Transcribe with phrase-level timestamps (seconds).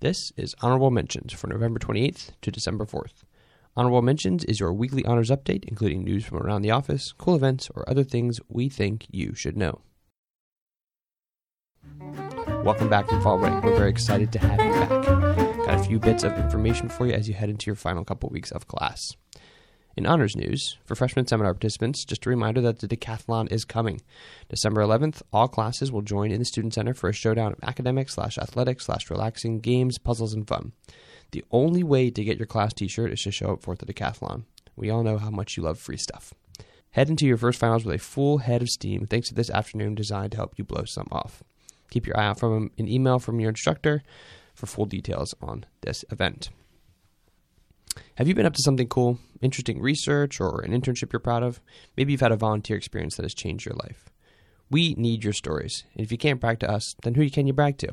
[0.00, 3.22] This is Honorable Mentions for November 28th to December 4th.
[3.76, 7.70] Honorable Mentions is your weekly honors update, including news from around the office, cool events,
[7.74, 9.80] or other things we think you should know.
[12.64, 13.62] Welcome back from fall break.
[13.62, 14.88] We're very excited to have you back.
[15.66, 18.28] Got a few bits of information for you as you head into your final couple
[18.30, 19.16] weeks of class.
[19.96, 24.00] In honors news, for freshman seminar participants, just a reminder that the decathlon is coming.
[24.48, 28.10] December 11th, all classes will join in the Student Center for a showdown of academic
[28.10, 30.72] slash athletic slash relaxing games, puzzles, and fun.
[31.30, 33.86] The only way to get your class t shirt is to show up for the
[33.86, 34.44] decathlon.
[34.74, 36.34] We all know how much you love free stuff.
[36.90, 39.94] Head into your first finals with a full head of steam thanks to this afternoon
[39.94, 41.44] designed to help you blow some off.
[41.90, 44.02] Keep your eye out for an email from your instructor
[44.54, 46.50] for full details on this event.
[48.16, 51.60] Have you been up to something cool, interesting research, or an internship you're proud of?
[51.96, 54.10] Maybe you've had a volunteer experience that has changed your life.
[54.70, 55.84] We need your stories.
[55.94, 57.92] And if you can't brag to us, then who can you brag to?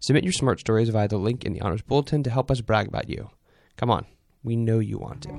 [0.00, 2.88] Submit your smart stories via the link in the Honors Bulletin to help us brag
[2.88, 3.30] about you.
[3.76, 4.06] Come on,
[4.42, 5.30] we know you want to.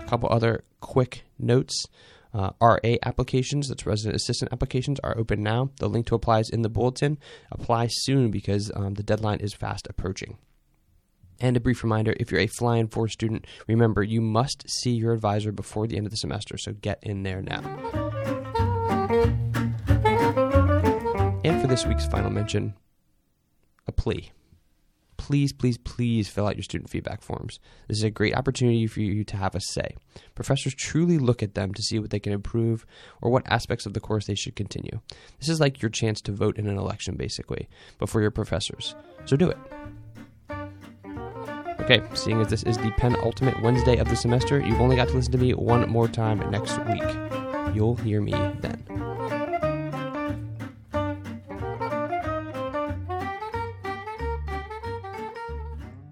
[0.00, 1.86] A couple other quick notes.
[2.34, 5.70] Uh, RA applications, that's resident assistant applications, are open now.
[5.80, 7.18] The link to apply is in the bulletin.
[7.50, 10.38] Apply soon because um, the deadline is fast approaching.
[11.42, 15.12] And a brief reminder if you're a Fly Four student, remember you must see your
[15.12, 17.60] advisor before the end of the semester, so get in there now.
[21.44, 22.74] And for this week's final mention,
[23.88, 24.30] a plea
[25.22, 27.60] please, please, please fill out your student feedback forms.
[27.86, 29.94] This is a great opportunity for you to have a say.
[30.34, 32.84] Professors truly look at them to see what they can improve
[33.20, 35.00] or what aspects of the course they should continue.
[35.38, 37.68] This is like your chance to vote in an election, basically,
[37.98, 38.96] but for your professors.
[39.24, 39.58] So do it.
[41.82, 45.14] Okay, seeing as this is the penultimate Wednesday of the semester, you've only got to
[45.14, 47.02] listen to me one more time next week.
[47.74, 48.30] You'll hear me
[48.60, 49.11] then.